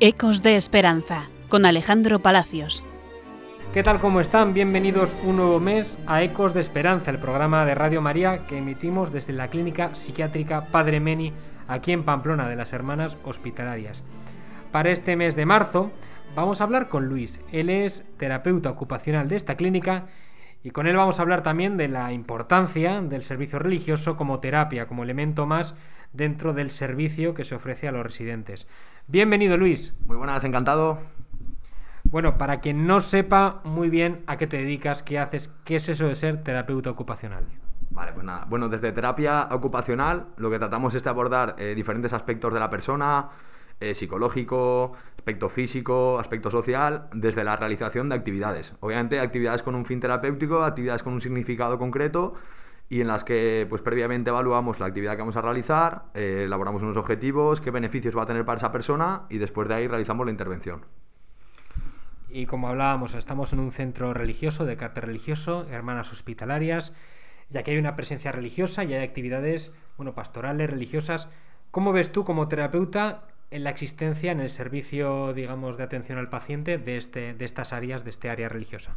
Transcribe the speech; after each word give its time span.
Ecos 0.00 0.44
de 0.44 0.54
Esperanza, 0.54 1.28
con 1.48 1.66
Alejandro 1.66 2.20
Palacios. 2.20 2.84
¿Qué 3.74 3.82
tal? 3.82 3.98
¿Cómo 3.98 4.20
están? 4.20 4.54
Bienvenidos 4.54 5.16
un 5.24 5.38
nuevo 5.38 5.58
mes 5.58 5.98
a 6.06 6.22
Ecos 6.22 6.54
de 6.54 6.60
Esperanza, 6.60 7.10
el 7.10 7.18
programa 7.18 7.64
de 7.64 7.74
Radio 7.74 8.00
María 8.00 8.46
que 8.46 8.58
emitimos 8.58 9.12
desde 9.12 9.32
la 9.32 9.48
Clínica 9.48 9.96
Psiquiátrica 9.96 10.66
Padre 10.66 11.00
Meni, 11.00 11.32
aquí 11.66 11.90
en 11.90 12.04
Pamplona, 12.04 12.48
de 12.48 12.54
las 12.54 12.72
Hermanas 12.72 13.18
Hospitalarias. 13.24 14.04
Para 14.70 14.90
este 14.90 15.16
mes 15.16 15.34
de 15.34 15.46
marzo 15.46 15.90
vamos 16.36 16.60
a 16.60 16.64
hablar 16.64 16.88
con 16.88 17.08
Luis. 17.08 17.40
Él 17.50 17.68
es 17.68 18.06
terapeuta 18.18 18.70
ocupacional 18.70 19.28
de 19.28 19.34
esta 19.34 19.56
clínica 19.56 20.06
y 20.62 20.70
con 20.70 20.86
él 20.86 20.96
vamos 20.96 21.18
a 21.18 21.22
hablar 21.22 21.42
también 21.42 21.76
de 21.76 21.88
la 21.88 22.12
importancia 22.12 23.00
del 23.00 23.22
servicio 23.22 23.58
religioso 23.58 24.16
como 24.16 24.40
terapia, 24.40 24.86
como 24.86 25.02
elemento 25.02 25.46
más 25.46 25.76
dentro 26.12 26.52
del 26.52 26.70
servicio 26.70 27.34
que 27.34 27.44
se 27.44 27.54
ofrece 27.54 27.88
a 27.88 27.92
los 27.92 28.02
residentes. 28.02 28.66
Bienvenido 29.06 29.56
Luis. 29.56 29.96
Muy 30.06 30.16
buenas, 30.16 30.44
encantado. 30.44 30.98
Bueno, 32.04 32.38
para 32.38 32.60
quien 32.60 32.86
no 32.86 33.00
sepa 33.00 33.60
muy 33.64 33.90
bien 33.90 34.22
a 34.26 34.38
qué 34.38 34.46
te 34.46 34.56
dedicas, 34.56 35.02
qué 35.02 35.18
haces, 35.18 35.54
qué 35.64 35.76
es 35.76 35.88
eso 35.88 36.06
de 36.06 36.14
ser 36.14 36.42
terapeuta 36.42 36.90
ocupacional. 36.90 37.44
Vale, 37.90 38.12
pues 38.12 38.24
nada. 38.24 38.46
Bueno, 38.48 38.68
desde 38.68 38.92
terapia 38.92 39.48
ocupacional 39.50 40.26
lo 40.36 40.50
que 40.50 40.58
tratamos 40.58 40.94
es 40.94 41.02
de 41.02 41.10
abordar 41.10 41.56
eh, 41.58 41.74
diferentes 41.74 42.12
aspectos 42.12 42.52
de 42.52 42.60
la 42.60 42.70
persona, 42.70 43.28
eh, 43.80 43.94
psicológico, 43.94 44.92
aspecto 45.16 45.48
físico, 45.48 46.18
aspecto 46.18 46.50
social, 46.50 47.08
desde 47.12 47.44
la 47.44 47.56
realización 47.56 48.08
de 48.08 48.16
actividades. 48.16 48.74
Obviamente 48.80 49.20
actividades 49.20 49.62
con 49.62 49.74
un 49.74 49.84
fin 49.84 50.00
terapéutico, 50.00 50.64
actividades 50.64 51.02
con 51.02 51.12
un 51.12 51.20
significado 51.20 51.78
concreto 51.78 52.34
y 52.88 53.00
en 53.00 53.08
las 53.08 53.24
que 53.24 53.66
pues 53.68 53.82
previamente 53.82 54.30
evaluamos 54.30 54.80
la 54.80 54.86
actividad 54.86 55.12
que 55.12 55.18
vamos 55.18 55.36
a 55.36 55.42
realizar, 55.42 56.04
eh, 56.14 56.44
elaboramos 56.46 56.82
unos 56.82 56.96
objetivos, 56.96 57.60
qué 57.60 57.70
beneficios 57.70 58.16
va 58.16 58.22
a 58.22 58.26
tener 58.26 58.44
para 58.44 58.56
esa 58.56 58.72
persona 58.72 59.22
y 59.28 59.38
después 59.38 59.68
de 59.68 59.74
ahí 59.74 59.86
realizamos 59.86 60.24
la 60.26 60.32
intervención. 60.32 60.86
Y 62.30 62.46
como 62.46 62.68
hablábamos, 62.68 63.14
estamos 63.14 63.52
en 63.52 63.60
un 63.60 63.72
centro 63.72 64.12
religioso, 64.12 64.64
de 64.64 64.76
carácter 64.76 65.06
religioso, 65.06 65.66
hermanas 65.70 66.12
hospitalarias, 66.12 66.92
ya 67.50 67.62
que 67.62 67.70
hay 67.70 67.78
una 67.78 67.96
presencia 67.96 68.32
religiosa 68.32 68.84
y 68.84 68.92
hay 68.92 69.04
actividades, 69.04 69.72
bueno, 69.96 70.14
pastorales, 70.14 70.68
religiosas. 70.68 71.28
¿Cómo 71.70 71.92
ves 71.92 72.12
tú 72.12 72.24
como 72.24 72.48
terapeuta 72.48 73.22
en 73.50 73.64
la 73.64 73.70
existencia 73.70 74.32
en 74.32 74.40
el 74.40 74.50
servicio, 74.50 75.32
digamos, 75.32 75.76
de 75.76 75.84
atención 75.84 76.18
al 76.18 76.28
paciente 76.28 76.78
de, 76.78 76.96
este, 76.96 77.34
de 77.34 77.44
estas 77.44 77.72
áreas, 77.72 78.04
de 78.04 78.10
este 78.10 78.30
área 78.30 78.48
religiosa? 78.48 78.94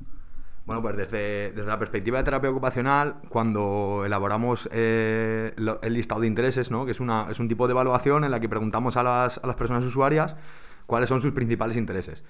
Bueno, 0.66 0.82
pues 0.82 0.96
desde, 0.96 1.52
desde 1.52 1.68
la 1.68 1.80
perspectiva 1.80 2.20
de 2.20 2.24
terapia 2.24 2.50
ocupacional, 2.50 3.16
cuando 3.30 4.04
elaboramos 4.06 4.70
eh, 4.72 5.54
el 5.82 5.94
listado 5.94 6.22
de 6.22 6.28
intereses, 6.28 6.70
¿no? 6.70 6.86
que 6.86 6.92
es, 6.92 7.00
una, 7.00 7.28
es 7.32 7.40
un 7.40 7.48
tipo 7.48 7.68
de 7.68 7.72
evaluación 7.72 8.24
en 8.24 8.32
la 8.32 8.40
que 8.40 8.48
preguntamos 8.48 8.96
a 8.96 9.04
las, 9.04 9.40
a 9.40 9.48
las 9.48 9.56
personas 9.56 9.84
usuarias 9.84 10.36
cuáles 10.86 11.10
son 11.10 11.22
sus 11.22 11.32
principales 11.34 11.78
intereses. 11.78 12.24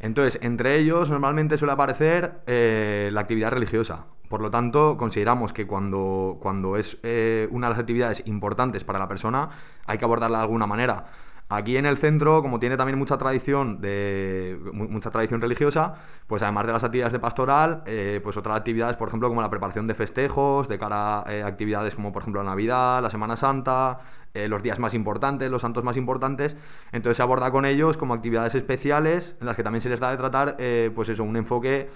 Entonces, 0.00 0.40
entre 0.42 0.76
ellos 0.78 1.10
normalmente 1.10 1.56
suele 1.56 1.72
aparecer 1.72 2.40
eh, 2.46 3.10
la 3.12 3.20
actividad 3.20 3.50
religiosa. 3.50 4.06
Por 4.28 4.42
lo 4.42 4.50
tanto, 4.50 4.96
consideramos 4.96 5.52
que 5.52 5.66
cuando, 5.66 6.38
cuando 6.40 6.76
es 6.76 6.98
eh, 7.02 7.48
una 7.50 7.68
de 7.68 7.70
las 7.72 7.80
actividades 7.80 8.22
importantes 8.26 8.84
para 8.84 8.98
la 8.98 9.08
persona, 9.08 9.50
hay 9.86 9.98
que 9.98 10.04
abordarla 10.04 10.38
de 10.38 10.44
alguna 10.44 10.66
manera. 10.66 11.06
Aquí 11.50 11.78
en 11.78 11.86
el 11.86 11.96
centro, 11.96 12.42
como 12.42 12.60
tiene 12.60 12.76
también 12.76 12.98
mucha 12.98 13.16
tradición 13.16 13.80
de 13.80 14.58
mucha 14.72 15.10
tradición 15.10 15.40
religiosa, 15.40 15.94
pues 16.26 16.42
además 16.42 16.66
de 16.66 16.72
las 16.74 16.84
actividades 16.84 17.14
de 17.14 17.20
pastoral, 17.20 17.82
eh, 17.86 18.20
pues 18.22 18.36
otras 18.36 18.54
actividades, 18.54 18.98
por 18.98 19.08
ejemplo, 19.08 19.28
como 19.28 19.40
la 19.40 19.48
preparación 19.48 19.86
de 19.86 19.94
festejos, 19.94 20.68
de 20.68 20.78
cara 20.78 21.20
a 21.20 21.46
actividades 21.46 21.94
como 21.94 22.12
por 22.12 22.20
ejemplo 22.22 22.42
la 22.42 22.50
Navidad, 22.50 23.02
la 23.02 23.08
Semana 23.08 23.36
Santa, 23.38 24.00
eh, 24.34 24.46
los 24.46 24.62
días 24.62 24.78
más 24.78 24.92
importantes, 24.92 25.50
los 25.50 25.62
santos 25.62 25.84
más 25.84 25.96
importantes. 25.96 26.54
Entonces 26.92 27.16
se 27.16 27.22
aborda 27.22 27.50
con 27.50 27.64
ellos 27.64 27.96
como 27.96 28.12
actividades 28.12 28.54
especiales 28.54 29.34
en 29.40 29.46
las 29.46 29.56
que 29.56 29.62
también 29.62 29.80
se 29.80 29.88
les 29.88 30.00
da 30.00 30.10
de 30.10 30.18
tratar, 30.18 30.56
eh, 30.58 30.90
pues 30.94 31.08
eso, 31.08 31.24
un 31.24 31.36
enfoque 31.36 31.88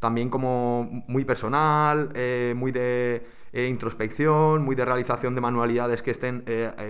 también 0.00 0.28
como 0.30 1.04
muy 1.06 1.24
personal, 1.24 2.10
eh, 2.14 2.54
muy 2.56 2.72
de 2.72 3.24
introspección, 3.52 4.64
muy 4.64 4.74
de 4.74 4.84
realización 4.84 5.34
de 5.34 5.40
manualidades 5.40 6.02
que 6.02 6.10
estén 6.10 6.44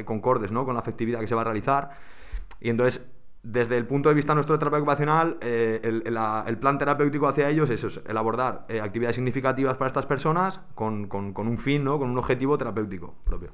concordes 0.05 0.53
¿no? 0.53 0.65
con 0.65 0.75
la 0.75 0.81
afectividad 0.81 1.21
que 1.21 1.27
se 1.27 1.35
va 1.35 1.43
a 1.43 1.45
realizar. 1.45 1.91
Y 2.61 2.71
entonces 2.71 3.07
desde 3.43 3.79
el 3.79 3.87
punto 3.87 4.11
de 4.11 4.15
vista 4.15 4.35
nuestro 4.35 4.55
de 4.55 4.59
terapia 4.59 4.79
ocupacional, 4.79 5.39
el, 5.41 6.59
plan 6.61 6.77
terapéutico 6.77 7.29
hacia 7.29 7.49
ellos 7.49 7.71
es 7.71 8.01
el 8.07 8.17
abordar 8.17 8.67
actividades 8.83 9.17
significativas 9.17 9.79
para 9.79 9.87
estas 9.87 10.07
personas 10.07 10.61
con, 10.75 11.07
con, 11.07 11.35
un 11.37 11.59
fin, 11.59 11.83
¿no? 11.83 11.99
con 11.99 12.11
un 12.11 12.19
objetivo 12.19 12.59
terapéutico 12.59 13.15
propio. 13.25 13.53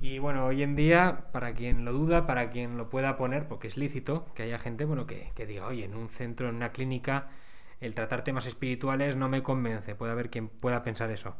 Y 0.00 0.18
bueno, 0.18 0.46
hoy 0.46 0.62
en 0.62 0.76
día, 0.76 1.26
para 1.30 1.52
quien 1.52 1.84
lo 1.84 1.92
duda, 1.92 2.26
para 2.26 2.50
quien 2.50 2.78
lo 2.78 2.88
pueda 2.88 3.18
poner, 3.18 3.46
porque 3.46 3.68
es 3.68 3.76
lícito 3.76 4.24
que 4.34 4.44
haya 4.44 4.58
gente 4.58 4.86
bueno, 4.86 5.06
que, 5.06 5.30
diga, 5.46 5.66
oye, 5.66 5.84
en 5.84 5.94
un 5.94 6.08
centro, 6.08 6.48
en 6.48 6.54
una 6.54 6.70
clínica, 6.70 7.28
el 7.80 7.94
tratar 7.94 8.24
temas 8.24 8.46
espirituales 8.46 9.16
no 9.16 9.28
me 9.28 9.42
convence. 9.42 9.94
Puede 9.94 10.12
haber 10.12 10.30
quien 10.30 10.48
pueda 10.48 10.82
pensar 10.82 11.10
eso. 11.10 11.36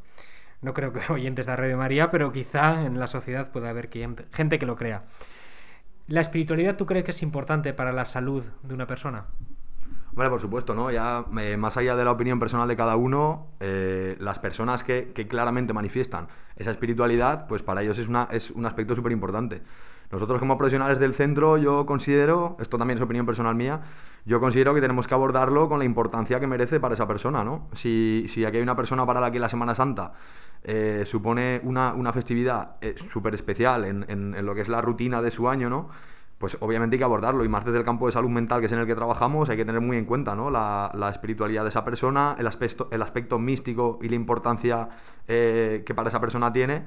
No 0.62 0.74
creo 0.74 0.92
que 0.92 1.00
oyentes 1.12 1.46
de 1.46 1.56
Radio 1.56 1.76
María, 1.76 2.10
pero 2.10 2.32
quizá 2.32 2.84
en 2.84 2.98
la 2.98 3.08
sociedad 3.08 3.50
pueda 3.50 3.70
haber 3.70 3.90
gente 4.32 4.58
que 4.58 4.66
lo 4.66 4.76
crea. 4.76 5.04
¿La 6.06 6.20
espiritualidad 6.20 6.76
tú 6.76 6.86
crees 6.86 7.04
que 7.04 7.12
es 7.12 7.22
importante 7.22 7.72
para 7.72 7.92
la 7.92 8.04
salud 8.04 8.44
de 8.62 8.74
una 8.74 8.86
persona? 8.86 9.26
Bueno, 10.12 10.30
por 10.30 10.40
supuesto, 10.40 10.74
¿no? 10.74 10.90
Ya 10.90 11.24
eh, 11.38 11.56
más 11.56 11.76
allá 11.76 11.94
de 11.94 12.04
la 12.04 12.10
opinión 12.10 12.40
personal 12.40 12.66
de 12.66 12.76
cada 12.76 12.96
uno, 12.96 13.46
eh, 13.60 14.16
las 14.18 14.40
personas 14.40 14.82
que, 14.82 15.12
claramente 15.28 15.72
manifiestan 15.72 16.26
esa 16.56 16.72
espiritualidad, 16.72 17.46
pues 17.46 17.62
para 17.62 17.82
ellos 17.82 17.98
es, 17.98 18.08
es 18.32 18.50
un 18.50 18.66
aspecto 18.66 18.96
súper 18.96 19.12
importante. 19.12 19.62
Nosotros 20.10 20.40
como 20.40 20.58
profesionales 20.58 20.98
del 20.98 21.14
centro, 21.14 21.56
yo 21.56 21.86
considero, 21.86 22.56
esto 22.60 22.76
también 22.76 22.98
es 22.98 23.02
opinión 23.02 23.26
personal 23.26 23.54
mía, 23.54 23.80
yo 24.24 24.40
considero 24.40 24.74
que 24.74 24.80
tenemos 24.80 25.06
que 25.06 25.14
abordarlo 25.14 25.68
con 25.68 25.78
la 25.78 25.84
importancia 25.84 26.40
que 26.40 26.46
merece 26.46 26.80
para 26.80 26.94
esa 26.94 27.06
persona, 27.06 27.44
¿no? 27.44 27.68
Si, 27.72 28.26
si 28.28 28.44
aquí 28.44 28.56
hay 28.56 28.62
una 28.62 28.76
persona 28.76 29.06
para 29.06 29.20
la 29.20 29.30
que 29.30 29.38
la 29.38 29.48
Semana 29.48 29.74
Santa 29.74 30.12
eh, 30.62 31.04
supone 31.06 31.60
una, 31.64 31.94
una 31.94 32.12
festividad 32.12 32.76
súper 32.96 33.34
especial 33.34 33.84
en, 33.84 34.44
lo 34.44 34.54
que 34.54 34.60
es 34.60 34.68
la 34.68 34.82
rutina 34.82 35.22
de 35.22 35.30
su 35.30 35.48
año, 35.48 35.70
¿no? 35.70 35.88
pues 36.36 36.56
obviamente 36.60 36.94
hay 36.94 36.98
que 36.98 37.04
abordarlo 37.04 37.44
y 37.44 37.48
más 37.48 37.66
desde 37.66 37.78
el 37.78 37.84
campo 37.84 38.06
de 38.06 38.12
salud 38.12 38.30
mental 38.30 38.60
que 38.60 38.66
es 38.66 38.72
en 38.72 38.78
el 38.78 38.86
que 38.86 38.94
trabajamos 38.94 39.50
hay 39.50 39.58
que 39.58 39.66
tener 39.66 39.82
muy 39.82 39.98
en 39.98 40.06
cuenta 40.06 40.34
¿no? 40.34 40.50
la, 40.50 41.10
espiritualidad 41.10 41.64
de 41.64 41.68
esa 41.68 41.84
persona, 41.84 42.34
el 42.38 42.46
aspecto, 42.46 42.88
el 42.92 43.02
aspecto 43.02 43.38
místico 43.38 43.98
y 44.00 44.08
la 44.08 44.14
importancia 44.14 44.88
eh, 45.28 45.82
que 45.84 45.94
para 45.94 46.08
esa 46.08 46.18
persona 46.18 46.50
tiene 46.50 46.84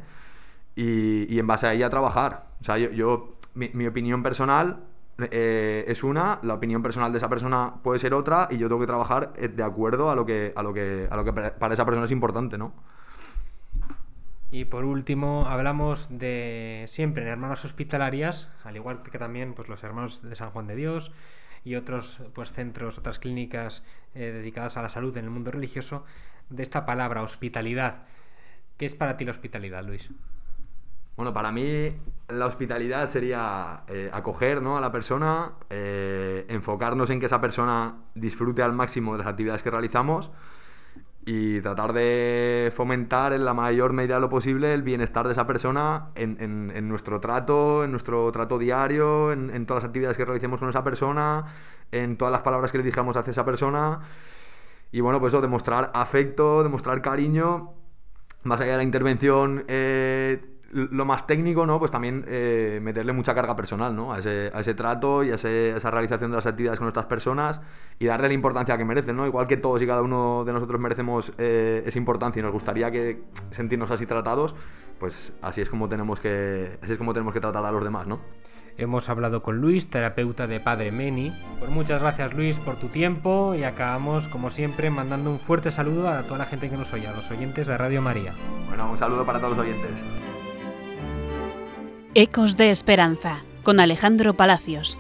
y, 0.76 1.38
en 1.38 1.48
base 1.48 1.68
a 1.68 1.74
ella 1.74 1.90
trabajar. 1.90 2.44
O 2.62 2.64
sea, 2.64 2.78
yo, 2.78 3.38
mi, 3.54 3.86
opinión 3.86 4.24
personal 4.24 4.84
eh, 5.20 5.86
es 5.88 6.04
una, 6.04 6.40
la 6.44 6.56
opinión 6.56 6.82
personal 6.82 7.12
de 7.12 7.18
esa 7.18 7.30
persona 7.30 7.76
puede 7.84 8.00
ser 8.00 8.14
otra 8.14 8.48
y 8.50 8.58
yo 8.58 8.68
tengo 8.68 8.82
que 8.82 8.88
trabajar 8.88 9.34
eh, 9.36 9.48
de 9.48 9.64
acuerdo 9.64 10.10
a 10.10 10.16
lo 10.16 10.26
que, 10.26 10.54
a 10.56 10.64
lo 10.64 10.74
que, 10.74 11.08
a 11.10 11.16
lo 11.16 11.24
que 11.24 11.34
para 11.34 11.74
esa 11.74 11.86
persona 11.86 12.06
es 12.06 12.12
importante, 12.12 12.58
¿no? 12.58 12.74
Y 14.54 14.66
por 14.66 14.86
último, 14.86 15.48
hablamos 15.48 16.08
de 16.12 16.86
siempre 16.88 17.24
en 17.24 17.30
hermanas 17.30 17.66
hospitalarias, 17.66 18.52
al 18.64 18.76
igual 18.76 19.02
que 19.02 19.18
también 19.18 19.56
pues, 19.56 19.68
los 19.68 19.84
hermanos 19.84 20.22
de 20.22 20.36
San 20.36 20.52
Juan 20.52 20.68
de 20.68 20.76
Dios 20.76 21.12
y 21.66 21.74
otros 21.74 22.22
pues, 22.34 22.52
centros, 22.52 23.00
otras 23.00 23.18
clínicas 23.18 23.84
eh, 24.14 24.32
dedicadas 24.32 24.78
a 24.78 24.84
la 24.84 24.90
salud 24.90 25.18
en 25.18 25.26
el 25.26 25.32
mundo 25.32 25.50
religioso, 25.50 26.06
de 26.52 26.62
esta 26.62 26.86
palabra, 26.86 27.24
hospitalidad. 27.24 28.04
¿Qué 28.78 28.86
es 28.86 28.94
para 28.96 29.18
ti 29.18 29.26
la 29.26 29.32
hospitalidad, 29.32 29.84
Luis? 29.84 30.12
Bueno, 31.16 31.34
para 31.34 31.52
mí 31.52 31.90
la 32.28 32.48
hospitalidad 32.48 33.08
sería 33.08 33.84
eh, 33.88 34.10
acoger 34.12 34.62
¿no? 34.62 34.78
a 34.78 34.82
la 34.82 34.92
persona, 34.92 35.54
eh, 35.70 36.46
enfocarnos 36.50 37.10
en 37.10 37.20
que 37.20 37.28
esa 37.28 37.40
persona 37.40 37.98
disfrute 38.16 38.64
al 38.64 38.74
máximo 38.74 39.14
de 39.14 39.20
las 39.20 39.28
actividades 39.28 39.62
que 39.62 39.70
realizamos 39.70 40.32
y 41.26 41.62
tratar 41.62 41.94
de 41.94 42.72
fomentar 42.76 43.32
en 43.32 43.46
la 43.46 43.54
mayor 43.54 43.94
medida 43.94 44.16
de 44.16 44.22
lo 44.22 44.30
posible 44.30 44.74
el 44.74 44.82
bienestar 44.82 45.26
de 45.28 45.34
esa 45.34 45.48
persona 45.48 46.10
en, 46.16 46.38
en, 46.40 46.90
nuestro 46.90 47.22
trato, 47.22 47.84
en 47.84 47.92
nuestro 47.92 48.30
trato 48.32 48.58
diario, 48.58 49.32
en, 49.32 49.50
en, 49.52 49.66
todas 49.66 49.84
las 49.84 49.90
actividades 49.90 50.18
que 50.18 50.26
realicemos 50.26 50.60
con 50.60 50.68
esa 50.68 50.84
persona, 50.84 51.46
en 51.92 52.18
todas 52.18 52.32
las 52.32 52.42
palabras 52.42 52.72
que 52.72 52.80
le 52.80 52.84
dijamos 52.84 53.16
hacia 53.16 53.32
esa 53.32 53.46
persona. 53.46 54.02
Y 54.92 55.00
bueno, 55.00 55.20
pues 55.22 55.34
eso, 55.34 55.42
demostrar 55.42 55.92
afecto, 55.94 56.62
demostrar 56.62 57.02
cariño, 57.02 57.72
más 58.44 58.60
allá 58.60 58.74
de 58.74 58.78
la 58.78 58.84
intervención 58.84 59.64
eh, 59.68 60.53
lo 60.74 61.06
más 61.06 61.28
técnico, 61.28 61.66
¿no? 61.66 61.80
Pues 61.80 61.92
también 61.92 62.26
eh, 62.28 62.80
meterle 62.82 63.14
mucha 63.14 63.34
carga 63.36 63.56
personal, 63.56 63.96
¿no? 63.96 64.14
A 64.14 64.20
ese, 64.20 64.52
a 64.54 64.60
ese 64.60 64.74
trato 64.74 65.24
y 65.24 65.32
a, 65.32 65.36
esa 65.36 65.92
realización 65.92 66.32
de 66.32 66.36
las 66.36 66.48
actividades 66.48 66.80
con 66.80 66.86
nuestras 66.86 67.06
personas 67.06 67.62
y 68.00 68.06
darle 68.06 68.28
la 68.28 68.34
importancia 68.34 68.78
que 68.78 68.86
merecen, 68.86 69.16
¿no? 69.16 69.26
Igual 69.26 69.48
que 69.48 69.58
todos 69.58 69.82
y 69.82 69.88
cada 69.88 70.02
uno 70.02 70.44
de 70.46 70.54
nosotros 70.54 70.82
merecemos 70.82 71.34
eh, 71.38 71.84
esa 71.86 71.98
importancia 71.98 72.40
y 72.40 72.44
nos 72.44 72.52
gustaría 72.52 72.92
que 72.92 73.24
sentirnos 73.52 73.92
así 73.92 74.06
tratados, 74.06 74.56
pues 75.00 75.34
así 75.42 75.62
es 75.62 75.70
como 75.70 75.88
tenemos 75.88 76.20
que, 76.20 76.78
así 76.82 76.94
es 76.94 76.98
como 76.98 77.14
tenemos 77.14 77.34
que 77.34 77.40
tratar 77.40 77.64
a 77.66 77.72
los 77.72 77.84
demás, 77.84 78.08
¿no? 78.08 78.20
Hemos 78.78 79.08
hablado 79.08 79.42
con 79.42 79.62
Luis, 79.62 79.90
terapeuta 79.90 80.48
de 80.48 80.60
Padre 80.60 80.92
Meni. 80.92 81.32
Pues 81.60 81.70
muchas 81.70 82.02
gracias 82.02 82.34
Luis 82.34 82.60
por 82.60 82.78
tu 82.78 82.88
tiempo 82.88 83.54
y 83.54 83.64
acabamos 83.64 84.28
como 84.28 84.50
siempre 84.50 84.90
mandando 84.90 85.30
un 85.30 85.40
fuerte 85.40 85.72
saludo 85.72 86.10
a 86.10 86.24
toda 86.24 86.40
la 86.40 86.46
gente 86.46 86.70
que 86.72 86.78
nos 86.78 86.92
oye, 86.92 87.08
a 87.08 87.14
los 87.14 87.30
oyentes 87.30 87.68
de 87.68 87.78
Radio 87.78 88.02
María. 88.02 88.34
Bueno, 88.68 88.90
un 88.90 88.98
saludo 88.98 89.26
para 89.26 89.40
todos 89.40 89.56
los 89.56 89.66
oyentes. 89.66 90.04
Ecos 92.16 92.58
de 92.58 92.70
Esperanza, 92.70 93.42
con 93.64 93.80
Alejandro 93.80 94.36
Palacios. 94.36 95.00